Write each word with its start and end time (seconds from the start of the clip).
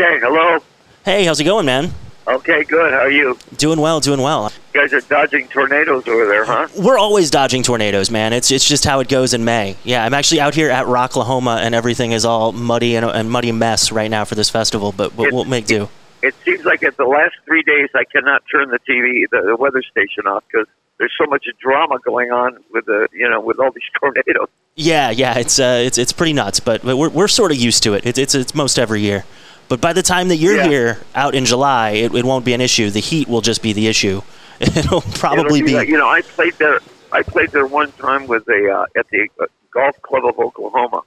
Okay, 0.00 0.20
hello. 0.20 0.60
Hey, 1.04 1.24
how's 1.24 1.40
it 1.40 1.44
going, 1.44 1.66
man? 1.66 1.90
Okay, 2.28 2.62
good. 2.62 2.92
How 2.92 3.00
are 3.00 3.10
you? 3.10 3.36
Doing 3.56 3.80
well, 3.80 3.98
doing 3.98 4.22
well. 4.22 4.52
You 4.72 4.80
guys 4.80 4.92
are 4.92 5.00
dodging 5.00 5.48
tornadoes 5.48 6.06
over 6.06 6.24
there, 6.24 6.44
huh? 6.44 6.68
We're 6.78 6.98
always 6.98 7.30
dodging 7.30 7.64
tornadoes, 7.64 8.08
man. 8.08 8.32
It's 8.32 8.52
it's 8.52 8.64
just 8.64 8.84
how 8.84 9.00
it 9.00 9.08
goes 9.08 9.34
in 9.34 9.44
May. 9.44 9.76
Yeah, 9.82 10.04
I'm 10.04 10.14
actually 10.14 10.38
out 10.38 10.54
here 10.54 10.70
at 10.70 10.86
Rocklahoma, 10.86 11.62
and 11.62 11.74
everything 11.74 12.12
is 12.12 12.24
all 12.24 12.52
muddy 12.52 12.94
and 12.94 13.04
a 13.04 13.24
muddy 13.24 13.50
mess 13.50 13.90
right 13.90 14.08
now 14.08 14.24
for 14.24 14.36
this 14.36 14.48
festival. 14.48 14.92
But, 14.96 15.16
but 15.16 15.32
we'll 15.32 15.46
make 15.46 15.66
do. 15.66 15.88
It 16.22 16.36
seems 16.44 16.64
like 16.64 16.84
at 16.84 16.96
the 16.96 17.06
last 17.06 17.34
three 17.44 17.64
days 17.64 17.88
I 17.92 18.04
cannot 18.04 18.44
turn 18.48 18.68
the 18.68 18.78
TV, 18.88 19.28
the, 19.32 19.48
the 19.48 19.56
weather 19.56 19.82
station 19.82 20.28
off 20.28 20.44
because 20.46 20.68
there's 20.98 21.12
so 21.18 21.26
much 21.26 21.44
drama 21.60 21.98
going 22.04 22.30
on 22.30 22.58
with 22.70 22.86
the, 22.86 23.08
you 23.12 23.28
know, 23.28 23.40
with 23.40 23.58
all 23.58 23.72
these 23.72 23.82
tornadoes. 24.00 24.48
Yeah, 24.76 25.10
yeah, 25.10 25.36
it's 25.38 25.58
uh, 25.58 25.82
it's 25.84 25.98
it's 25.98 26.12
pretty 26.12 26.34
nuts, 26.34 26.60
but, 26.60 26.84
but 26.84 26.96
we're 26.96 27.08
we're 27.08 27.26
sort 27.26 27.50
of 27.50 27.56
used 27.56 27.82
to 27.82 27.94
it. 27.94 28.06
It's 28.06 28.16
it's 28.16 28.36
it's 28.36 28.54
most 28.54 28.78
every 28.78 29.00
year. 29.00 29.24
But 29.68 29.80
by 29.80 29.92
the 29.92 30.02
time 30.02 30.28
that 30.28 30.36
you're 30.36 30.56
Yeah. 30.56 30.68
here 30.68 30.98
out 31.14 31.34
in 31.34 31.44
July, 31.44 31.90
it, 31.90 32.14
it 32.14 32.24
won't 32.24 32.44
be 32.44 32.52
an 32.54 32.60
issue. 32.60 32.90
The 32.90 33.00
heat 33.00 33.28
will 33.28 33.40
just 33.42 33.62
be 33.62 33.72
the 33.72 33.86
issue. 33.86 34.22
It'll 34.60 35.02
probably 35.02 35.60
It'll 35.60 35.66
be. 35.66 35.74
like- 35.74 35.88
you 35.88 35.98
know, 35.98 36.08
I 36.08 36.22
played 36.22 36.54
there. 36.54 36.80
I 37.12 37.22
played 37.22 37.50
there 37.50 37.66
one 37.66 37.92
time 37.92 38.26
with 38.26 38.46
a 38.48 38.70
uh, 38.70 38.86
at 38.98 39.08
the 39.10 39.28
uh, 39.40 39.46
golf 39.72 40.00
club 40.02 40.24
of 40.26 40.38
Oklahoma, 40.38 41.02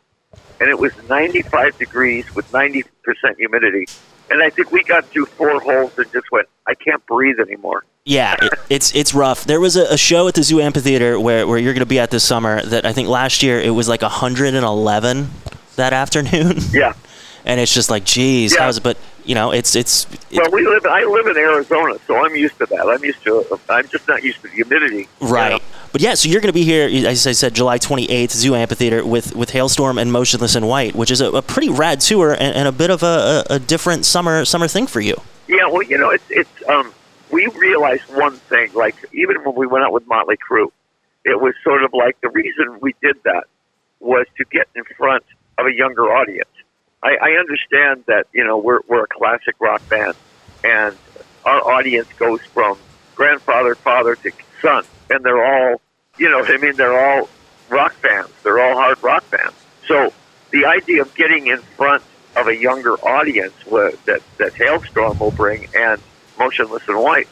and 0.59 0.69
it 0.69 0.79
was 0.79 0.91
95 1.09 1.77
degrees 1.77 2.33
with 2.33 2.51
90 2.53 2.83
percent 3.03 3.37
humidity. 3.37 3.85
And 4.29 4.41
I 4.41 4.49
think 4.49 4.71
we 4.71 4.81
got 4.83 5.05
through 5.05 5.25
four 5.25 5.59
holes 5.59 5.91
and 5.97 6.09
just 6.13 6.31
went, 6.31 6.47
I 6.65 6.73
can't 6.73 7.05
breathe 7.05 7.39
anymore. 7.39 7.83
Yeah, 8.05 8.35
it, 8.41 8.53
it's 8.69 8.95
it's 8.95 9.13
rough. 9.13 9.43
There 9.43 9.59
was 9.59 9.75
a, 9.75 9.83
a 9.93 9.97
show 9.97 10.27
at 10.27 10.33
the 10.35 10.43
Zoo 10.43 10.61
Amphitheater 10.61 11.19
where, 11.19 11.45
where 11.45 11.57
you're 11.59 11.73
going 11.73 11.81
to 11.81 11.85
be 11.85 11.99
at 11.99 12.09
this 12.11 12.23
summer 12.23 12.61
that 12.63 12.85
I 12.85 12.93
think 12.93 13.09
last 13.09 13.43
year 13.43 13.59
it 13.59 13.71
was 13.71 13.89
like 13.89 14.01
111 14.01 15.29
that 15.75 15.93
afternoon, 15.93 16.57
Yeah. 16.71 16.93
and 17.45 17.59
it's 17.59 17.73
just 17.73 17.89
like, 17.89 18.03
geez, 18.05 18.53
Yeah. 18.53 18.61
how's 18.63 18.77
it? 18.77 18.83
But 18.83 18.97
you 19.25 19.35
know, 19.35 19.51
it's 19.51 19.75
it's 19.75 20.05
it, 20.31 20.41
Well, 20.41 20.51
we 20.51 20.65
live. 20.65 20.85
I 20.85 21.03
live 21.03 21.27
in 21.27 21.37
Arizona, 21.37 21.95
so 22.07 22.23
I'm 22.25 22.35
used 22.35 22.57
to 22.57 22.65
that. 22.67 22.87
I'm 22.87 23.03
used 23.03 23.23
to. 23.23 23.59
I'm 23.69 23.87
just 23.87 24.07
not 24.07 24.23
used 24.23 24.37
to 24.41 24.43
the 24.43 24.49
humidity. 24.49 25.07
you 25.21 25.27
right. 25.27 25.51
know? 25.51 25.59
But 25.91 26.01
yeah, 26.01 26.13
so 26.13 26.29
you're 26.29 26.39
going 26.41 26.53
to 26.53 26.53
be 26.53 26.63
here, 26.63 26.87
as 27.07 27.27
I 27.27 27.33
said, 27.33 27.53
July 27.53 27.77
28th, 27.77 28.31
Zoo 28.31 28.55
Amphitheater 28.55 29.05
with 29.05 29.35
with 29.35 29.51
Halestorm 29.51 30.01
and 30.01 30.11
Motionless 30.11 30.55
in 30.55 30.65
White, 30.65 30.95
which 30.95 31.11
is 31.11 31.21
a, 31.21 31.29
a 31.31 31.41
pretty 31.41 31.69
rad 31.69 31.99
tour 31.99 32.31
and, 32.31 32.55
and 32.55 32.67
a 32.67 32.71
bit 32.71 32.89
of 32.89 33.03
a, 33.03 33.43
a, 33.49 33.55
a 33.55 33.59
different 33.59 34.05
summer 34.05 34.45
summer 34.45 34.67
thing 34.67 34.87
for 34.87 35.01
you. 35.01 35.15
Yeah. 35.47 35.67
Well, 35.67 35.83
you 35.83 35.97
know, 35.97 36.09
it's 36.09 36.23
it's. 36.29 36.69
Um, 36.69 36.93
we 37.29 37.47
realized 37.47 38.03
one 38.13 38.35
thing. 38.35 38.73
Like 38.73 38.95
even 39.13 39.37
when 39.43 39.55
we 39.55 39.67
went 39.67 39.85
out 39.85 39.93
with 39.93 40.05
Motley 40.07 40.37
Crue, 40.37 40.71
it 41.25 41.39
was 41.39 41.53
sort 41.63 41.83
of 41.83 41.93
like 41.93 42.19
the 42.21 42.29
reason 42.29 42.79
we 42.81 42.95
did 43.01 43.17
that 43.23 43.43
was 43.99 44.25
to 44.37 44.45
get 44.45 44.67
in 44.75 44.83
front 44.97 45.23
of 45.57 45.67
a 45.67 45.73
younger 45.73 46.11
audience. 46.11 46.49
I, 47.03 47.15
I 47.21 47.31
understand 47.39 48.03
that 48.07 48.27
you 48.33 48.43
know 48.43 48.57
we're 48.57 48.81
we're 48.87 49.03
a 49.03 49.07
classic 49.07 49.55
rock 49.59 49.87
band, 49.89 50.15
and 50.63 50.95
our 51.45 51.71
audience 51.71 52.07
goes 52.17 52.41
from 52.53 52.77
grandfather, 53.15 53.75
father 53.75 54.15
to 54.15 54.31
son, 54.61 54.83
and 55.09 55.23
they're 55.23 55.43
all 55.43 55.81
you 56.17 56.29
know 56.29 56.43
I 56.43 56.57
mean 56.57 56.75
they're 56.75 56.99
all 56.99 57.29
rock 57.69 57.93
fans. 57.93 58.29
They're 58.43 58.59
all 58.59 58.75
hard 58.75 59.01
rock 59.01 59.23
fans. 59.23 59.53
So 59.87 60.13
the 60.51 60.65
idea 60.65 61.01
of 61.01 61.13
getting 61.15 61.47
in 61.47 61.59
front 61.59 62.03
of 62.35 62.47
a 62.47 62.55
younger 62.55 62.93
audience 62.95 63.53
that 63.65 64.21
that 64.37 64.53
Halestorm 64.53 65.19
will 65.19 65.31
bring 65.31 65.67
and 65.75 65.99
Motionless 66.37 66.87
in 66.87 66.97
White, 66.97 67.27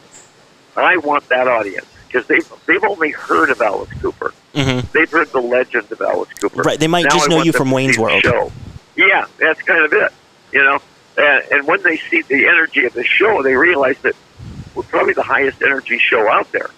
I 0.76 0.98
want 0.98 1.28
that 1.30 1.48
audience 1.48 1.88
because 2.08 2.28
they've 2.28 2.48
they've 2.66 2.84
only 2.84 3.12
heard 3.12 3.50
of 3.50 3.62
Alice 3.62 3.92
Cooper. 4.02 4.34
hmm 4.54 4.80
They've 4.94 5.10
heard 5.10 5.32
the 5.32 5.42
legend 5.42 5.92
of 5.92 6.02
Alice 6.02 6.30
Cooper. 6.40 6.64
Right, 6.64 6.80
they 6.80 6.88
might 6.88 7.04
Now 7.04 7.12
just 7.12 7.32
I 7.32 7.36
know 7.36 7.44
you 7.44 7.52
from 7.52 7.72
Wayne's 7.72 7.98
World. 7.98 8.22
Show. 8.24 8.52
Yeah, 9.08 9.26
that's 9.40 9.62
kind 9.62 9.86
of 9.86 9.94
it. 9.94 10.12
You 10.52 10.64
know, 10.64 10.80
and, 11.18 11.44
and 11.52 11.68
when 11.68 11.82
they 11.84 11.98
see 11.98 12.22
the 12.24 12.48
energy 12.48 12.84
of 12.86 12.94
the 12.94 13.04
show, 13.06 13.42
they 13.42 13.56
realize 13.56 13.98
that 14.00 14.14
we're 14.76 14.84
probably 14.84 15.14
the 15.14 15.24
highest 15.24 15.62
energy 15.62 15.98
show 16.00 16.30
out 16.30 16.52
there. 16.52 16.70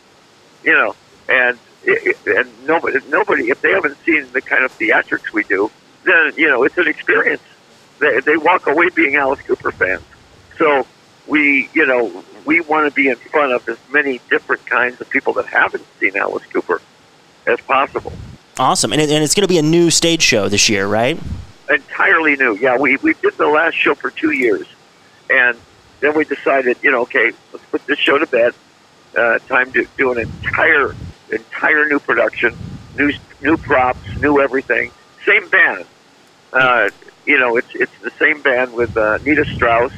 You 0.64 0.74
know, 0.74 0.96
and 1.28 1.58
it, 1.84 2.16
it- 2.26 2.38
and 2.38 2.48
nobody 2.68 3.00
nobody 3.10 3.50
if 3.50 3.62
they 3.62 3.72
haven't 3.72 3.98
seen 4.06 4.28
the 4.34 4.42
kind 4.42 4.64
of 4.64 4.72
theatrics 4.78 5.34
we 5.34 5.44
do, 5.46 5.72
then 6.04 6.34
you 6.38 6.48
know 6.48 6.64
it's 6.64 6.78
an 6.78 6.88
experience. 6.88 7.42
They 8.00 8.20
they 8.20 8.38
walk 8.38 8.68
away 8.68 8.90
being 8.94 9.16
Alice 9.16 9.42
Cooper 9.42 9.72
fans. 9.72 10.04
So 10.60 10.86
we 11.28 11.70
you 11.74 11.88
know 11.88 12.24
we 12.46 12.62
want 12.62 12.88
to 12.88 12.94
be 12.94 13.10
in 13.10 13.16
front 13.16 13.52
of 13.54 13.68
as 13.68 13.78
many 13.92 14.20
different 14.30 14.64
kinds 14.68 15.02
of 15.02 15.10
people 15.10 15.34
that 15.34 15.48
haven't 15.48 15.86
seen 16.00 16.16
Alice 16.18 16.46
Cooper 16.54 16.82
as 17.48 17.60
possible. 17.62 18.14
Awesome, 18.60 18.92
and, 18.94 19.02
it, 19.02 19.10
and 19.10 19.24
it's 19.24 19.34
going 19.34 19.48
to 19.48 19.48
be 19.48 19.58
a 19.58 19.64
new 19.64 19.90
stage 19.90 20.22
show 20.22 20.48
this 20.50 20.70
year, 20.70 20.86
right? 20.86 21.18
Entirely 21.74 22.36
new. 22.36 22.56
Yeah, 22.56 22.78
we 22.78 22.98
we 22.98 23.14
did 23.16 23.38
the 23.38 23.48
last 23.48 23.76
show 23.76 23.96
for 23.96 24.12
two 24.12 24.32
years, 24.32 24.68
and 25.30 25.58
then 26.00 26.16
we 26.16 26.26
decided, 26.26 26.78
you 26.82 26.92
know, 26.92 27.02
okay, 27.04 27.32
let's 27.54 27.66
put 27.66 27.86
this 27.86 28.00
show 28.00 28.18
to 28.18 28.26
bed. 28.28 28.54
Uh, 29.18 29.40
time 29.40 29.72
to 29.74 29.86
do 29.98 30.12
an 30.12 30.20
entire 30.20 30.96
entire 31.32 31.88
new 31.88 32.00
production, 32.00 32.56
new 32.98 33.12
new 33.42 33.58
props, 33.58 34.00
new 34.22 34.42
everything. 34.42 34.92
Same 35.26 35.48
band. 35.50 35.86
Uh, 36.54 36.90
you 37.26 37.38
know, 37.40 37.58
it's 37.58 37.74
it's 37.76 37.98
the 38.02 38.12
same 38.20 38.42
band 38.42 38.74
with 38.74 38.96
uh, 38.98 39.18
Nita 39.26 39.46
Strauss 39.46 39.94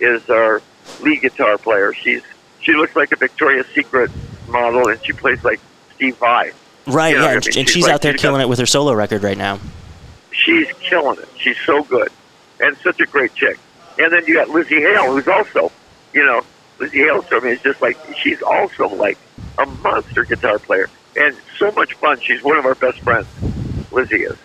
is 0.00 0.28
our 0.30 0.60
lead 1.00 1.20
guitar 1.22 1.58
player. 1.58 1.92
She's 1.94 2.22
she 2.60 2.72
looks 2.72 2.94
like 2.94 3.10
a 3.12 3.16
Victoria's 3.16 3.66
Secret 3.74 4.10
model, 4.48 4.88
and 4.88 5.04
she 5.04 5.12
plays 5.12 5.42
like 5.44 5.60
Steve 5.94 6.16
Vai. 6.18 6.52
Right, 6.86 7.10
You 7.10 7.18
know, 7.18 7.22
yeah, 7.24 7.30
I 7.30 7.34
and, 7.34 7.46
mean, 7.46 7.58
and 7.60 7.68
she's 7.68 7.70
she's 7.70 7.84
like- 7.84 7.94
out 7.94 8.02
there 8.02 8.14
killing 8.14 8.40
it 8.40 8.48
with 8.48 8.58
her 8.58 8.66
solo 8.66 8.92
record 8.92 9.22
right 9.22 9.38
now. 9.38 9.60
She's 10.44 10.68
killing 10.80 11.18
it. 11.18 11.28
She's 11.38 11.58
so 11.64 11.82
good 11.84 12.10
and 12.60 12.76
such 12.78 13.00
a 13.00 13.06
great 13.06 13.34
chick. 13.34 13.58
And 13.98 14.12
then 14.12 14.24
you 14.26 14.34
got 14.34 14.48
Lzzy 14.48 14.78
Hale, 14.78 15.12
who's 15.12 15.28
also, 15.28 15.70
you 16.12 16.24
know, 16.24 16.42
Lzzy 16.78 17.04
Hale 17.04 17.22
to 17.22 17.40
me 17.40 17.50
is 17.50 17.60
just 17.60 17.82
like 17.82 17.98
she's 18.22 18.40
also 18.42 18.88
like 18.88 19.18
a 19.58 19.66
monster 19.66 20.24
guitar 20.24 20.58
player 20.58 20.88
and 21.16 21.36
so 21.58 21.70
much 21.72 21.94
fun. 21.94 22.18
She's 22.20 22.42
one 22.42 22.58
of 22.58 22.64
our 22.64 22.74
best 22.74 23.00
friends, 23.00 23.26
Lzzy 23.90 24.30
is, 24.30 24.38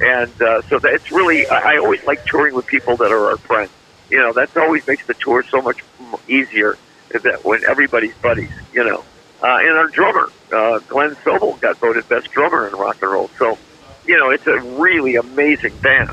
and 0.00 0.42
uh, 0.42 0.62
so 0.68 0.78
that 0.78 0.92
it's 0.94 1.10
really. 1.10 1.46
I, 1.48 1.74
I 1.74 1.78
always 1.78 2.04
like 2.04 2.24
touring 2.26 2.54
with 2.54 2.66
people 2.66 2.96
that 2.98 3.10
are 3.10 3.30
our 3.30 3.36
friends. 3.36 3.70
You 4.10 4.18
know, 4.18 4.32
that's 4.32 4.56
always 4.56 4.86
makes 4.86 5.06
the 5.06 5.14
tour 5.14 5.42
so 5.42 5.60
much 5.60 5.82
easier 6.28 6.78
that 7.10 7.44
when 7.44 7.64
everybody's 7.64 8.14
buddies. 8.16 8.52
You 8.72 8.84
know, 8.84 9.04
uh, 9.42 9.58
and 9.60 9.76
our 9.76 9.88
drummer, 9.88 10.30
uh, 10.52 10.78
Glen 10.80 11.16
Sobel, 11.16 11.58
got 11.60 11.78
voted 11.78 12.08
best 12.08 12.30
drummer 12.30 12.68
in 12.68 12.74
rock 12.74 12.98
and 13.02 13.10
roll. 13.10 13.28
So 13.38 13.58
you 14.06 14.16
know, 14.18 14.30
it's 14.30 14.46
a 14.46 14.58
really 14.60 15.16
amazing 15.16 15.76
band. 15.78 16.10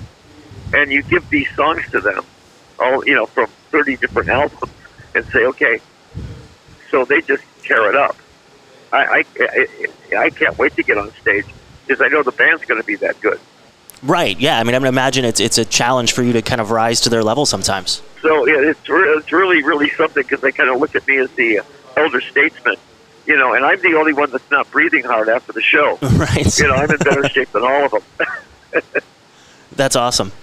And 0.73 0.91
you 0.91 1.03
give 1.03 1.29
these 1.29 1.49
songs 1.55 1.83
to 1.91 1.99
them, 1.99 2.23
all 2.79 3.05
you 3.05 3.15
know, 3.15 3.25
from 3.25 3.47
thirty 3.69 3.97
different 3.97 4.29
albums, 4.29 4.71
and 5.13 5.25
say, 5.25 5.45
okay, 5.45 5.81
so 6.89 7.03
they 7.05 7.21
just 7.21 7.43
tear 7.63 7.89
it 7.89 7.95
up. 7.95 8.15
I 8.93 8.97
I, 8.97 9.25
I, 9.39 9.67
I 10.17 10.29
can't 10.29 10.57
wait 10.57 10.75
to 10.75 10.83
get 10.83 10.97
on 10.97 11.11
stage 11.21 11.45
because 11.85 12.01
I 12.01 12.07
know 12.07 12.23
the 12.23 12.31
band's 12.31 12.63
going 12.65 12.79
to 12.79 12.87
be 12.87 12.95
that 12.97 13.19
good. 13.19 13.39
Right, 14.03 14.39
yeah. 14.39 14.57
I 14.57 14.63
mean, 14.63 14.73
I'm 14.73 14.81
gonna 14.81 14.89
imagine 14.89 15.25
it's 15.25 15.39
it's 15.39 15.59
a 15.59 15.65
challenge 15.65 16.13
for 16.13 16.23
you 16.23 16.33
to 16.33 16.41
kind 16.41 16.59
of 16.59 16.71
rise 16.71 17.01
to 17.01 17.09
their 17.09 17.23
level 17.23 17.45
sometimes. 17.45 18.01
So 18.21 18.47
yeah, 18.47 18.69
it's 18.69 18.89
re- 18.89 19.17
it's 19.17 19.31
really 19.31 19.61
really 19.61 19.91
something 19.91 20.23
because 20.23 20.41
they 20.41 20.51
kind 20.51 20.69
of 20.71 20.79
look 20.79 20.95
at 20.95 21.07
me 21.07 21.17
as 21.17 21.29
the 21.31 21.61
elder 21.95 22.19
statesman, 22.21 22.77
you 23.31 23.37
know, 23.37 23.53
and 23.53 23.63
I'm 23.63 23.79
the 23.81 23.95
only 23.95 24.11
one 24.11 24.29
that's 24.29 24.51
not 24.51 24.69
breathing 24.71 25.05
hard 25.05 25.29
after 25.29 25.53
the 25.53 25.61
show. 25.61 25.97
right. 26.01 26.59
You 26.59 26.67
know, 26.67 26.73
I'm 26.73 26.91
in 26.91 26.97
better 26.97 27.29
shape 27.29 27.49
than 27.53 27.63
all 27.63 27.85
of 27.85 27.91
them. 27.91 28.27
That's 29.71 29.95
awesome. 29.95 30.33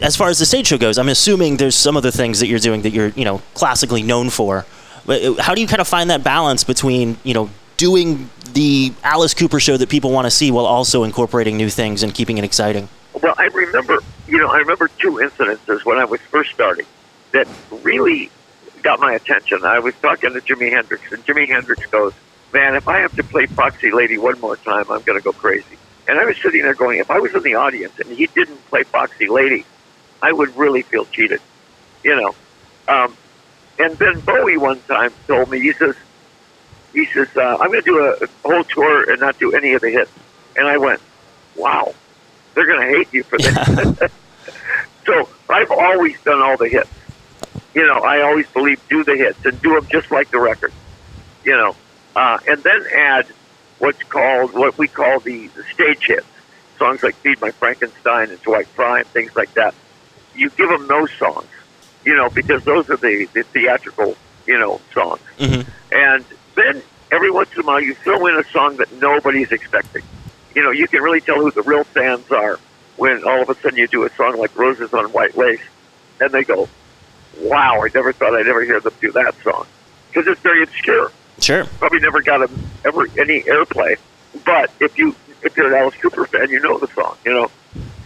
As 0.00 0.16
far 0.16 0.30
as 0.30 0.38
the 0.38 0.46
stage 0.46 0.68
show 0.68 0.78
goes, 0.78 0.96
I'm 0.96 1.10
assuming 1.10 1.58
there's 1.58 1.76
some 1.76 1.94
other 1.94 2.10
things 2.10 2.40
that 2.40 2.46
you're 2.46 2.58
doing 2.58 2.82
that 2.82 2.90
you're, 2.90 3.08
you 3.08 3.26
know, 3.26 3.42
classically 3.52 4.02
known 4.02 4.30
for. 4.30 4.64
But 5.04 5.22
uh, 5.22 5.42
how 5.42 5.54
do 5.54 5.60
you 5.60 5.66
kind 5.66 5.82
of 5.82 5.86
find 5.86 6.08
that 6.08 6.24
balance 6.24 6.64
between, 6.64 7.18
you 7.22 7.34
know, 7.34 7.50
doing 7.76 8.30
the 8.54 8.94
Alice 9.02 9.34
Cooper 9.34 9.60
show 9.60 9.76
that 9.76 9.90
people 9.90 10.10
want 10.10 10.24
to 10.24 10.30
see 10.30 10.50
while 10.50 10.64
also 10.64 11.04
incorporating 11.04 11.58
new 11.58 11.68
things 11.68 12.02
and 12.02 12.14
keeping 12.14 12.38
it 12.38 12.44
exciting? 12.44 12.88
Well, 13.22 13.34
I 13.36 13.44
remember, 13.48 13.98
you 14.26 14.38
know, 14.38 14.48
I 14.48 14.56
remember 14.56 14.88
two 14.88 15.16
incidences 15.16 15.84
when 15.84 15.98
I 15.98 16.06
was 16.06 16.20
first 16.22 16.50
starting 16.52 16.86
that 17.32 17.46
really 17.82 18.30
got 18.82 19.00
my 19.00 19.14
attention. 19.14 19.64
I 19.64 19.78
was 19.78 19.94
talking 19.96 20.32
to 20.34 20.40
Jimi 20.40 20.70
Hendrix, 20.70 21.10
and 21.12 21.24
Jimi 21.24 21.48
Hendrix 21.48 21.86
goes, 21.86 22.12
"Man, 22.52 22.74
if 22.74 22.88
I 22.88 22.98
have 23.00 23.14
to 23.16 23.22
play 23.22 23.46
Foxy 23.46 23.90
Lady 23.90 24.18
one 24.18 24.38
more 24.40 24.56
time, 24.56 24.84
I'm 24.90 25.02
going 25.02 25.18
to 25.18 25.24
go 25.24 25.32
crazy." 25.32 25.78
And 26.08 26.18
I 26.18 26.24
was 26.24 26.36
sitting 26.42 26.62
there 26.62 26.74
going, 26.74 26.98
"If 26.98 27.10
I 27.10 27.18
was 27.18 27.34
in 27.34 27.42
the 27.42 27.54
audience 27.54 27.98
and 27.98 28.08
he 28.10 28.26
didn't 28.26 28.64
play 28.68 28.82
Foxy 28.82 29.28
Lady, 29.28 29.64
I 30.20 30.32
would 30.32 30.56
really 30.56 30.82
feel 30.82 31.04
cheated," 31.06 31.40
you 32.04 32.16
know. 32.16 32.34
Um, 32.88 33.16
and 33.78 33.96
then 33.98 34.20
Bowie 34.20 34.56
one 34.56 34.80
time 34.82 35.12
told 35.26 35.50
me, 35.50 35.60
he 35.60 35.72
says, 35.72 35.96
"He 36.92 37.06
says 37.06 37.28
uh, 37.36 37.58
I'm 37.60 37.70
going 37.70 37.82
to 37.82 37.90
do 37.90 37.98
a, 37.98 38.24
a 38.24 38.28
whole 38.44 38.64
tour 38.64 39.10
and 39.10 39.20
not 39.20 39.38
do 39.38 39.52
any 39.52 39.72
of 39.72 39.80
the 39.80 39.90
hits," 39.90 40.12
and 40.56 40.66
I 40.66 40.76
went, 40.78 41.00
"Wow." 41.56 41.94
they're 42.54 42.66
going 42.66 42.80
to 42.80 42.98
hate 42.98 43.12
you 43.12 43.22
for 43.22 43.38
that. 43.38 44.10
so 45.06 45.28
I've 45.48 45.70
always 45.70 46.20
done 46.22 46.40
all 46.42 46.56
the 46.56 46.68
hits. 46.68 46.90
You 47.74 47.86
know, 47.86 48.00
I 48.00 48.22
always 48.22 48.46
believe 48.48 48.80
do 48.88 49.02
the 49.04 49.16
hits 49.16 49.44
and 49.44 49.60
do 49.62 49.74
them 49.74 49.86
just 49.90 50.10
like 50.10 50.30
the 50.30 50.38
record. 50.38 50.72
You 51.44 51.52
know, 51.52 51.76
uh, 52.14 52.38
and 52.46 52.62
then 52.62 52.84
add 52.94 53.26
what's 53.78 54.02
called 54.04 54.52
what 54.52 54.78
we 54.78 54.88
call 54.88 55.20
the, 55.20 55.48
the 55.48 55.64
stage 55.74 56.06
hits, 56.06 56.26
songs 56.78 57.02
like 57.02 57.14
"Feed 57.16 57.40
My 57.40 57.50
Frankenstein" 57.50 58.30
and 58.30 58.40
"Dwight 58.42 58.72
Prime," 58.74 59.04
things 59.06 59.34
like 59.34 59.52
that. 59.54 59.74
You 60.34 60.50
give 60.50 60.68
them 60.68 60.86
those 60.86 61.10
songs, 61.18 61.48
you 62.04 62.14
know, 62.14 62.28
because 62.30 62.62
those 62.64 62.88
are 62.90 62.96
the, 62.96 63.28
the 63.32 63.42
theatrical, 63.42 64.16
you 64.46 64.58
know, 64.58 64.80
songs. 64.94 65.20
Mhm. 65.38 65.66
And 65.90 66.24
then 66.54 66.82
every 67.10 67.30
once 67.30 67.50
in 67.54 67.60
a 67.62 67.66
while, 67.66 67.80
you 67.80 67.94
throw 67.94 68.26
in 68.26 68.36
a 68.36 68.44
song 68.50 68.76
that 68.76 68.92
nobody's 69.00 69.50
expecting. 69.50 70.02
You 70.54 70.62
know, 70.62 70.70
you 70.70 70.86
can 70.86 71.02
really 71.02 71.20
tell 71.20 71.36
who 71.36 71.50
the 71.50 71.62
real 71.62 71.84
fans 71.84 72.30
are 72.30 72.58
when 72.96 73.24
all 73.24 73.42
of 73.42 73.48
a 73.50 73.54
sudden 73.56 73.78
you 73.78 73.88
do 73.88 74.04
a 74.04 74.10
song 74.14 74.38
like 74.38 74.56
"Roses 74.56 74.92
on 74.92 75.06
White 75.12 75.36
Lace," 75.36 75.60
and 76.20 76.30
they 76.30 76.44
go, 76.44 76.68
"Wow, 77.38 77.82
I 77.82 77.88
never 77.94 78.12
thought 78.12 78.34
I'd 78.34 78.46
ever 78.46 78.64
hear 78.64 78.80
them 78.80 78.94
do 79.00 79.12
that 79.12 79.34
song," 79.42 79.66
because 80.08 80.26
it's 80.26 80.40
very 80.40 80.62
obscure 80.62 81.10
Sure. 81.40 81.64
probably 81.78 82.00
never 82.00 82.22
got 82.22 82.42
a, 82.42 82.50
ever 82.84 83.06
any 83.18 83.42
airplay. 83.42 83.96
But 84.44 84.70
if 84.80 84.96
you 84.98 85.14
if 85.42 85.56
you're 85.56 85.74
an 85.74 85.80
Alice 85.80 85.96
Cooper 85.96 86.24
fan, 86.26 86.50
you 86.50 86.60
know 86.60 86.78
the 86.78 86.86
song, 86.88 87.16
you 87.24 87.32
know. 87.32 87.50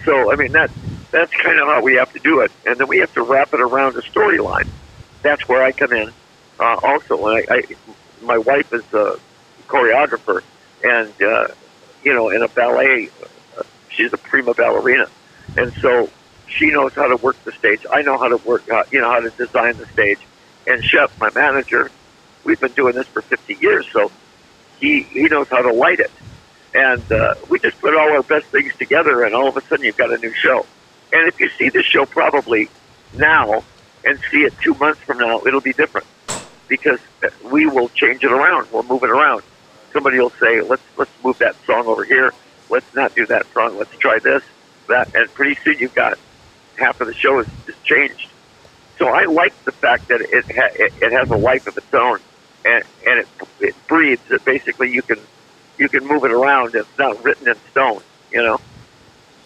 So 0.04 0.32
I 0.32 0.36
mean 0.36 0.52
that 0.52 0.70
that's 1.10 1.32
kind 1.32 1.58
of 1.58 1.68
how 1.68 1.82
we 1.82 1.94
have 1.94 2.12
to 2.12 2.18
do 2.18 2.40
it, 2.40 2.50
and 2.66 2.78
then 2.78 2.88
we 2.88 2.98
have 2.98 3.12
to 3.14 3.22
wrap 3.22 3.52
it 3.52 3.60
around 3.60 3.96
a 3.96 4.02
storyline. 4.02 4.68
That's 5.22 5.48
where 5.48 5.62
I 5.62 5.72
come 5.72 5.92
in. 5.92 6.12
Uh, 6.58 6.76
also, 6.82 7.26
and 7.26 7.44
I, 7.50 7.54
I 7.54 7.62
my 8.22 8.38
wife 8.38 8.72
is 8.72 8.84
a 8.94 9.18
choreographer, 9.68 10.42
and 10.82 11.12
uh, 11.22 11.48
you 12.02 12.14
know, 12.14 12.30
in 12.30 12.42
a 12.42 12.48
ballet, 12.48 13.10
uh, 13.58 13.62
she's 13.90 14.12
a 14.12 14.18
prima 14.18 14.54
ballerina, 14.54 15.08
and 15.56 15.72
so 15.74 16.08
she 16.48 16.70
knows 16.70 16.92
how 16.94 17.08
to 17.08 17.16
work 17.16 17.42
the 17.44 17.52
stage. 17.52 17.84
I 17.90 18.02
know 18.02 18.18
how 18.18 18.28
to 18.28 18.36
work, 18.38 18.70
uh, 18.70 18.84
you 18.90 19.00
know, 19.00 19.10
how 19.10 19.20
to 19.20 19.30
design 19.30 19.76
the 19.76 19.86
stage. 19.86 20.18
And 20.66 20.82
Shep, 20.82 21.12
my 21.20 21.30
manager, 21.34 21.90
we've 22.44 22.60
been 22.60 22.72
doing 22.72 22.94
this 22.94 23.06
for 23.06 23.22
50 23.22 23.54
years, 23.60 23.86
so 23.92 24.10
he 24.80 25.02
he 25.02 25.22
knows 25.24 25.48
how 25.48 25.62
to 25.62 25.72
light 25.72 26.00
it. 26.00 26.10
And 26.74 27.10
uh, 27.10 27.34
we 27.48 27.58
just 27.58 27.80
put 27.80 27.94
all 27.94 28.12
our 28.12 28.22
best 28.22 28.46
things 28.46 28.74
together, 28.76 29.24
and 29.24 29.34
all 29.34 29.48
of 29.48 29.56
a 29.56 29.62
sudden 29.62 29.84
you've 29.84 29.96
got 29.96 30.12
a 30.12 30.18
new 30.18 30.32
show. 30.34 30.66
And 31.12 31.28
if 31.28 31.38
you 31.40 31.48
see 31.58 31.68
the 31.68 31.82
show 31.82 32.04
probably 32.04 32.68
now 33.16 33.64
and 34.04 34.18
see 34.30 34.38
it 34.38 34.54
two 34.62 34.74
months 34.74 35.00
from 35.00 35.18
now, 35.18 35.40
it'll 35.46 35.60
be 35.60 35.72
different 35.72 36.06
because 36.68 36.98
we 37.44 37.66
will 37.66 37.88
change 37.90 38.24
it 38.24 38.32
around. 38.32 38.68
We'll 38.72 38.82
move 38.82 39.02
it 39.04 39.10
around. 39.10 39.42
Somebody 39.92 40.18
will 40.18 40.32
say, 40.40 40.60
"Let's 40.60 40.82
let's 40.96 41.10
move 41.24 41.38
that 41.38 41.56
song 41.66 41.86
over 41.86 42.04
here. 42.04 42.32
Let's 42.68 42.92
not 42.94 43.14
do 43.14 43.24
that 43.26 43.46
song. 43.54 43.78
Let's 43.78 43.96
try 43.98 44.18
this, 44.18 44.42
that." 44.88 45.08
And 45.14 45.32
pretty 45.32 45.58
soon 45.62 45.78
you've 45.78 45.94
got 45.94 46.18
half 46.78 47.00
of 47.00 47.06
the 47.06 47.14
show 47.14 47.38
is, 47.40 47.46
is 47.66 47.74
changed. 47.84 48.28
So 48.98 49.08
I 49.08 49.24
like 49.24 49.52
the 49.64 49.72
fact 49.72 50.08
that 50.08 50.20
it 50.22 50.44
ha- 50.46 50.70
it, 50.74 50.92
it 51.02 51.12
has 51.12 51.30
a 51.30 51.36
life 51.36 51.66
of 51.66 51.76
its 51.76 51.92
own, 51.92 52.18
and 52.64 52.82
and 53.06 53.20
it 53.20 53.28
it 53.60 53.74
breathes. 53.88 54.22
That 54.28 54.44
basically 54.44 54.90
you 54.90 55.02
can 55.02 55.18
you 55.78 55.88
can 55.88 56.06
move 56.06 56.24
it 56.24 56.32
around. 56.32 56.74
It's 56.74 56.88
not 56.98 57.22
written 57.24 57.48
in 57.48 57.56
stone. 57.70 58.00
You 58.32 58.42
know. 58.42 58.60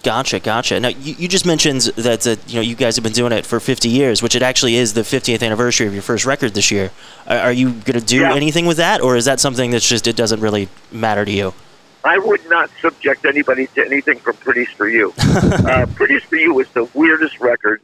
Gotcha, 0.02 0.40
gotcha. 0.40 0.80
Now 0.80 0.88
you, 0.88 1.14
you 1.18 1.28
just 1.28 1.44
mentioned 1.44 1.82
that 1.96 2.26
uh, 2.26 2.36
you 2.46 2.54
know 2.54 2.60
you 2.62 2.74
guys 2.74 2.96
have 2.96 3.02
been 3.02 3.12
doing 3.12 3.32
it 3.32 3.44
for 3.44 3.60
50 3.60 3.88
years, 3.88 4.22
which 4.22 4.34
it 4.34 4.40
actually 4.40 4.76
is 4.76 4.94
the 4.94 5.02
50th 5.02 5.42
anniversary 5.42 5.86
of 5.86 5.92
your 5.92 6.02
first 6.02 6.24
record 6.24 6.54
this 6.54 6.70
year. 6.70 6.90
Are, 7.26 7.36
are 7.38 7.52
you 7.52 7.72
going 7.72 7.98
to 7.98 8.00
do 8.00 8.20
Yeah. 8.20 8.34
anything 8.34 8.64
with 8.66 8.78
that, 8.78 9.02
or 9.02 9.16
is 9.16 9.26
that 9.26 9.40
something 9.40 9.70
that's 9.72 9.86
just 9.86 10.06
it 10.06 10.16
doesn't 10.16 10.40
really 10.40 10.68
matter 10.90 11.24
to 11.26 11.30
you? 11.30 11.52
I 12.04 12.18
would 12.18 12.48
not 12.48 12.70
subject 12.80 13.26
anybody 13.26 13.66
to 13.74 13.84
anything 13.84 14.18
from 14.18 14.36
Pretties 14.36 14.70
for 14.70 14.88
You. 14.88 15.12
uh, 15.18 15.86
Pretties 15.94 16.22
for 16.22 16.36
You 16.36 16.54
was 16.54 16.68
the 16.70 16.84
weirdest 16.94 17.40
record 17.40 17.82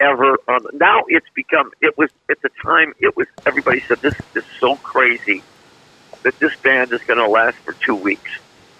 ever. 0.00 0.36
Um, 0.48 0.66
now 0.74 1.04
it's 1.08 1.28
become. 1.34 1.72
It 1.80 1.96
was 1.96 2.10
at 2.30 2.40
the 2.42 2.50
time. 2.62 2.94
It 3.00 3.16
was. 3.16 3.26
Everybody 3.46 3.80
said 3.80 4.00
this 4.00 4.14
is 4.34 4.44
so 4.60 4.76
crazy 4.76 5.42
that 6.22 6.38
this 6.38 6.54
band 6.56 6.92
is 6.92 7.02
going 7.02 7.18
to 7.18 7.28
last 7.28 7.56
for 7.58 7.72
two 7.72 7.94
weeks 7.94 8.30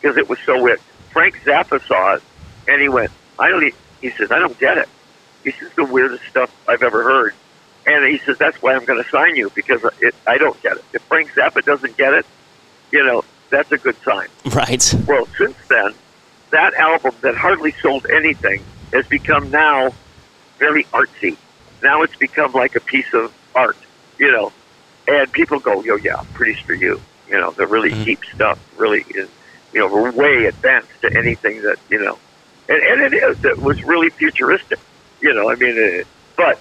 because 0.01 0.17
it 0.17 0.29
was 0.29 0.39
so 0.45 0.63
weird. 0.63 0.81
Frank 1.11 1.41
Zappa 1.45 1.81
saw 1.87 2.15
it 2.15 2.23
and 2.69 2.81
he 2.81 2.89
went. 2.89 3.11
I 3.39 3.49
don't. 3.49 3.75
He 4.03 4.11
says 4.11 4.31
I 4.31 4.39
don't 4.39 4.59
get 4.59 4.77
it. 4.77 4.89
He 5.45 5.53
says 5.53 5.71
the 5.77 5.85
weirdest 5.85 6.25
stuff 6.29 6.55
I've 6.69 6.83
ever 6.83 7.03
heard. 7.03 7.35
And 7.87 8.07
he 8.07 8.19
says 8.19 8.39
that's 8.39 8.61
why 8.63 8.75
I'm 8.75 8.85
going 8.85 9.03
to 9.03 9.09
sign 9.11 9.37
you 9.37 9.51
because 9.55 9.83
it, 10.01 10.15
I 10.27 10.39
don't 10.39 10.61
get 10.63 10.79
it. 10.79 10.85
If 10.95 11.03
Frank 11.03 11.33
Zappa 11.33 11.63
doesn't 11.63 11.97
get 11.99 12.15
it, 12.15 12.27
you 12.91 13.05
know 13.05 13.23
that's 13.55 13.71
a 13.71 13.79
good 13.79 13.97
sign. 14.05 14.27
Right. 14.47 14.95
Well, 15.07 15.29
since 15.39 15.57
then, 15.69 15.95
that 16.51 16.75
album 16.75 17.15
that 17.21 17.37
hardly 17.37 17.73
sold 17.81 18.07
anything 18.13 18.65
has 18.93 19.07
become 19.07 19.51
now 19.51 19.93
very 20.59 20.85
artsy. 20.85 21.37
Now 21.83 22.03
it's 22.03 22.17
become 22.17 22.53
like 22.53 22.75
a 22.75 22.81
piece 22.81 23.13
of 23.15 23.33
art, 23.55 23.77
you 24.19 24.31
know. 24.33 24.53
And 25.07 25.31
people 25.33 25.61
go, 25.61 25.83
"Yo, 25.83 25.97
yeah, 25.97 26.23
pretty 26.33 26.55
for 26.55 26.75
you." 26.75 27.01
You 27.29 27.39
know, 27.41 27.53
the 27.53 27.67
really 27.67 27.91
Mhm. 27.91 28.05
deep 28.05 28.21
stuff 28.35 28.59
really 28.77 29.05
is, 29.11 29.29
you 29.73 29.81
know, 29.81 29.87
we're 29.87 30.11
way 30.11 30.47
advanced 30.47 31.01
to 31.03 31.17
anything 31.17 31.63
that 31.63 31.79
you 31.91 32.01
know, 32.03 32.19
and 32.69 32.83
and 32.83 33.01
it 33.03 33.15
is. 33.15 33.45
It 33.45 33.61
was 33.61 33.83
really 33.85 34.11
futuristic, 34.11 34.81
you 35.21 35.33
know. 35.33 35.51
I 35.51 35.55
mean, 35.55 35.77
it, 35.77 36.07
but 36.37 36.59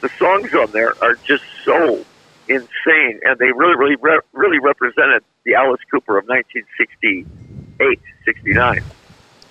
the 0.00 0.08
songs 0.18 0.54
on 0.54 0.70
there 0.72 0.94
are 1.02 1.16
just 1.24 1.44
so 1.64 2.04
insane, 2.50 3.20
and 3.24 3.38
they 3.38 3.52
really, 3.52 3.76
really, 3.76 3.96
re- 3.96 4.20
really 4.32 4.58
represented 4.58 5.22
the 5.44 5.54
Alice 5.54 5.80
Cooper 5.90 6.18
of 6.18 6.26
1968, 6.26 8.00
69. 8.24 8.82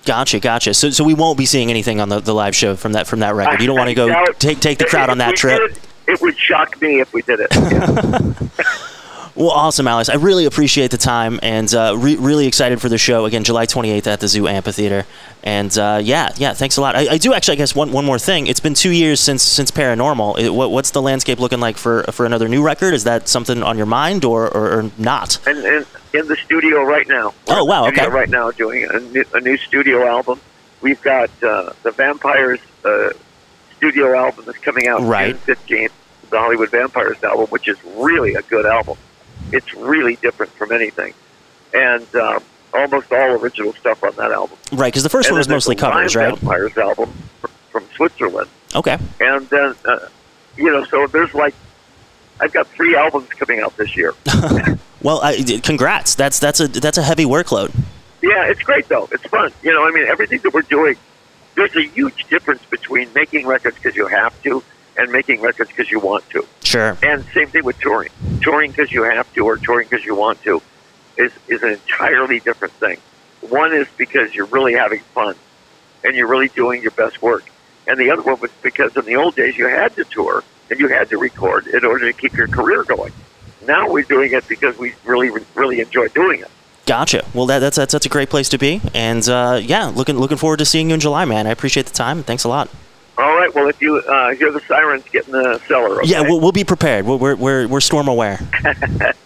Gotcha, 0.06 0.40
gotcha. 0.40 0.72
So, 0.74 0.90
so 0.90 1.04
we 1.04 1.14
won't 1.14 1.36
be 1.38 1.46
seeing 1.46 1.70
anything 1.70 2.00
on 2.00 2.08
the, 2.08 2.20
the 2.20 2.32
live 2.34 2.54
show 2.54 2.74
from 2.76 2.92
that 2.92 3.06
from 3.06 3.20
that 3.20 3.34
record. 3.34 3.60
You 3.60 3.66
don't 3.66 3.76
want 3.76 3.88
to 3.88 3.94
go 3.94 4.08
doubt- 4.08 4.38
take 4.38 4.60
take 4.60 4.78
the 4.78 4.84
crowd 4.90 5.10
on 5.10 5.18
that 5.18 5.36
trip. 5.36 5.58
did, 5.74 5.78
it 6.06 6.20
would 6.20 6.36
shock 6.38 6.80
me 6.80 7.00
if 7.00 7.12
we 7.12 7.22
did 7.22 7.40
it. 7.40 7.48
Yeah. 7.54 8.32
Well, 9.40 9.52
awesome, 9.52 9.88
Alice. 9.88 10.10
I 10.10 10.16
really 10.16 10.44
appreciate 10.44 10.90
the 10.90 10.98
time 10.98 11.40
and 11.42 11.72
uh, 11.74 11.94
re- 11.96 12.16
really 12.16 12.46
excited 12.46 12.78
for 12.78 12.90
the 12.90 12.98
show 12.98 13.24
again, 13.24 13.42
July 13.42 13.64
28th 13.64 14.06
at 14.06 14.20
the 14.20 14.28
Zoo 14.28 14.46
Amphitheater. 14.46 15.06
And 15.42 15.76
uh, 15.78 15.98
yeah, 16.02 16.28
yeah, 16.36 16.52
thanks 16.52 16.76
a 16.76 16.82
lot. 16.82 16.94
I, 16.94 17.12
I 17.12 17.16
do 17.16 17.32
actually, 17.32 17.54
I 17.54 17.56
guess, 17.56 17.74
one, 17.74 17.90
one 17.90 18.04
more 18.04 18.18
thing. 18.18 18.48
It's 18.48 18.60
been 18.60 18.74
two 18.74 18.90
years 18.90 19.18
since 19.18 19.42
since 19.42 19.70
Paranormal. 19.70 20.38
It, 20.38 20.50
what, 20.50 20.70
what's 20.70 20.90
the 20.90 21.00
landscape 21.00 21.40
looking 21.40 21.58
like 21.58 21.78
for 21.78 22.02
for 22.12 22.26
another 22.26 22.48
new 22.48 22.62
record? 22.62 22.92
Is 22.92 23.04
that 23.04 23.28
something 23.30 23.62
on 23.62 23.78
your 23.78 23.86
mind 23.86 24.26
or, 24.26 24.54
or, 24.54 24.80
or 24.80 24.90
not? 24.98 25.38
and, 25.46 25.56
and 25.64 25.86
in 26.12 26.28
the 26.28 26.36
studio 26.36 26.82
right 26.82 27.08
now. 27.08 27.32
We're 27.48 27.60
Oh, 27.60 27.64
wow, 27.64 27.86
okay. 27.88 28.08
Right 28.08 28.28
now, 28.28 28.50
doing 28.50 28.84
a 28.92 29.00
new, 29.00 29.24
a 29.32 29.40
new 29.40 29.56
studio 29.56 30.06
album. 30.06 30.38
We've 30.82 31.00
got 31.00 31.30
uh, 31.42 31.72
the 31.82 31.92
Vampires 31.92 32.60
uh, 32.84 33.10
studio 33.78 34.14
album 34.14 34.44
that's 34.44 34.58
coming 34.58 34.86
out 34.86 35.00
Right. 35.00 35.28
June 35.30 35.38
fifteenth. 35.38 35.92
The 36.28 36.38
Hollywood 36.38 36.70
Vampires 36.70 37.24
album, 37.24 37.46
which 37.46 37.68
is 37.68 37.78
really 37.96 38.34
a 38.34 38.42
good 38.42 38.66
album. 38.66 38.98
It's 39.52 39.74
really 39.74 40.16
different 40.16 40.52
from 40.52 40.72
anything, 40.72 41.14
and 41.74 42.14
um, 42.16 42.42
almost 42.72 43.12
all 43.12 43.32
original 43.32 43.72
stuff 43.74 44.02
on 44.04 44.14
that 44.16 44.32
album. 44.32 44.56
Right, 44.72 44.92
because 44.92 45.02
the 45.02 45.08
first 45.08 45.28
and 45.28 45.34
one 45.34 45.40
was 45.40 45.48
mostly 45.48 45.76
covers, 45.76 46.14
right? 46.16 46.36
Vampires 46.36 46.76
album 46.76 47.12
from 47.70 47.84
Switzerland. 47.94 48.48
Okay. 48.74 48.98
And 49.20 49.46
then, 49.48 49.74
uh, 49.84 49.98
you 50.56 50.70
know, 50.70 50.84
so 50.84 51.06
there's 51.06 51.34
like, 51.34 51.54
I've 52.40 52.52
got 52.52 52.66
three 52.68 52.96
albums 52.96 53.28
coming 53.30 53.60
out 53.60 53.76
this 53.76 53.96
year. 53.96 54.14
Well, 55.02 55.20
I, 55.22 55.42
congrats. 55.62 56.14
That's 56.14 56.38
that's 56.38 56.60
a 56.60 56.68
that's 56.68 56.98
a 56.98 57.02
heavy 57.02 57.24
workload. 57.24 57.74
Yeah, 58.22 58.44
it's 58.46 58.62
great 58.62 58.88
though. 58.88 59.08
It's 59.12 59.24
fun. 59.26 59.50
You 59.62 59.72
know, 59.72 59.86
I 59.86 59.90
mean, 59.92 60.06
everything 60.06 60.40
that 60.40 60.52
we're 60.52 60.62
doing, 60.62 60.96
there's 61.54 61.74
a 61.74 61.86
huge 61.86 62.26
difference 62.28 62.62
between 62.66 63.10
making 63.14 63.46
records 63.46 63.76
because 63.76 63.96
you 63.96 64.06
have 64.08 64.40
to 64.42 64.62
and 65.00 65.10
making 65.10 65.40
records 65.40 65.70
because 65.70 65.90
you 65.90 65.98
want 65.98 66.28
to. 66.30 66.46
Sure. 66.62 66.96
And 67.02 67.24
same 67.32 67.48
thing 67.48 67.64
with 67.64 67.78
touring. 67.80 68.10
Touring 68.42 68.70
because 68.70 68.92
you 68.92 69.02
have 69.02 69.32
to 69.34 69.46
or 69.46 69.56
touring 69.56 69.88
because 69.88 70.04
you 70.04 70.14
want 70.14 70.42
to 70.42 70.60
is, 71.16 71.32
is 71.48 71.62
an 71.62 71.70
entirely 71.70 72.40
different 72.40 72.74
thing. 72.74 72.98
One 73.40 73.72
is 73.72 73.88
because 73.96 74.34
you're 74.34 74.46
really 74.46 74.74
having 74.74 75.00
fun 75.00 75.34
and 76.04 76.14
you're 76.14 76.28
really 76.28 76.48
doing 76.48 76.82
your 76.82 76.90
best 76.92 77.22
work. 77.22 77.44
And 77.86 77.98
the 77.98 78.10
other 78.10 78.22
one 78.22 78.38
was 78.40 78.50
because 78.62 78.94
in 78.96 79.06
the 79.06 79.16
old 79.16 79.34
days 79.34 79.56
you 79.56 79.66
had 79.66 79.96
to 79.96 80.04
tour 80.04 80.44
and 80.70 80.78
you 80.78 80.88
had 80.88 81.08
to 81.08 81.18
record 81.18 81.66
in 81.66 81.84
order 81.84 82.12
to 82.12 82.16
keep 82.16 82.34
your 82.34 82.46
career 82.46 82.84
going. 82.84 83.12
Now 83.66 83.90
we're 83.90 84.02
doing 84.04 84.32
it 84.32 84.46
because 84.48 84.76
we 84.78 84.94
really, 85.04 85.30
really 85.54 85.80
enjoy 85.80 86.08
doing 86.08 86.40
it. 86.40 86.50
Gotcha. 86.86 87.24
Well, 87.34 87.46
that, 87.46 87.60
that's, 87.60 87.76
that's 87.76 87.92
that's 87.92 88.06
a 88.06 88.08
great 88.08 88.30
place 88.30 88.48
to 88.48 88.58
be, 88.58 88.80
and 88.94 89.28
uh, 89.28 89.60
yeah, 89.62 89.86
looking 89.86 90.18
looking 90.18 90.38
forward 90.38 90.56
to 90.56 90.64
seeing 90.64 90.88
you 90.88 90.94
in 90.94 91.00
July, 91.00 91.24
man. 91.24 91.46
I 91.46 91.50
appreciate 91.50 91.86
the 91.86 91.92
time. 91.92 92.24
Thanks 92.24 92.42
a 92.42 92.48
lot. 92.48 92.68
All 93.20 93.36
right. 93.36 93.54
Well, 93.54 93.68
if 93.68 93.82
you 93.82 93.96
uh, 93.98 94.34
hear 94.34 94.50
the 94.50 94.60
sirens, 94.60 95.04
get 95.12 95.26
in 95.26 95.32
the 95.32 95.60
cellar. 95.68 96.00
Okay? 96.00 96.10
Yeah, 96.10 96.22
we'll, 96.22 96.40
we'll 96.40 96.52
be 96.52 96.64
prepared. 96.64 97.04
We're 97.04 97.16
we're 97.16 97.36
we're, 97.36 97.68
we're 97.68 97.80
storm 97.80 98.08
aware. 98.08 98.40